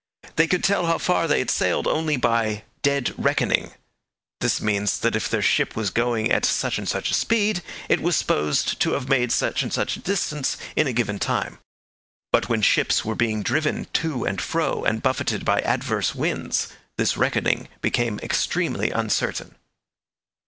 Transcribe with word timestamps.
They 0.35 0.47
could 0.47 0.63
tell 0.63 0.87
how 0.87 0.97
far 0.97 1.27
they 1.27 1.37
had 1.37 1.51
sailed 1.51 1.85
only 1.85 2.17
by 2.17 2.63
'dead 2.81 3.13
reckoning'; 3.19 3.73
this 4.39 4.59
means 4.59 4.97
that 5.01 5.15
if 5.15 5.29
their 5.29 5.43
ship 5.43 5.75
was 5.75 5.91
going 5.91 6.31
at 6.31 6.43
such 6.43 6.79
and 6.79 6.89
such 6.89 7.11
a 7.11 7.13
speed, 7.13 7.61
it 7.87 7.99
was 8.01 8.15
supposed 8.15 8.79
to 8.79 8.93
have 8.93 9.07
made 9.07 9.31
such 9.31 9.61
and 9.61 9.71
such 9.71 9.95
a 9.95 9.99
distance 9.99 10.57
in 10.75 10.87
a 10.87 10.91
given 10.91 11.19
time. 11.19 11.59
But 12.31 12.49
when 12.49 12.63
ships 12.63 13.05
were 13.05 13.13
being 13.13 13.43
driven 13.43 13.85
to 14.01 14.25
and 14.25 14.41
fro, 14.41 14.83
and 14.85 15.03
buffeted 15.03 15.45
by 15.45 15.59
adverse 15.61 16.15
winds, 16.15 16.69
this 16.97 17.15
reckoning 17.15 17.67
became 17.81 18.19
extremely 18.23 18.89
uncertain. 18.89 19.53